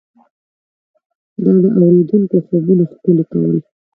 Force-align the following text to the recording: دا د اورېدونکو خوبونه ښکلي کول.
دا 1.43 1.51
د 1.61 1.65
اورېدونکو 1.79 2.35
خوبونه 2.45 2.83
ښکلي 2.93 3.23
کول. 3.31 3.57